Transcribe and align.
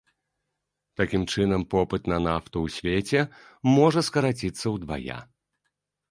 Такім 0.99 1.23
чынам, 1.33 1.65
попыт 1.73 2.03
на 2.13 2.17
нафту 2.27 2.63
ў 2.69 2.73
свеце 2.77 3.21
можа 3.75 4.03
скараціцца 4.09 4.65
ўдвая. 4.77 5.19